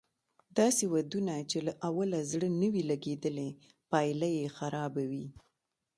[0.59, 3.49] داسې ودونه چې له اوله زړه نه وي لګېدلی
[3.91, 5.25] پايله یې خرابه وي